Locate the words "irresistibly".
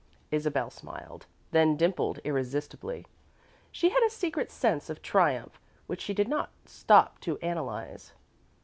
2.23-3.05